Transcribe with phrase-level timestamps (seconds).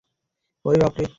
[0.65, 1.05] ওরে, বাপরে।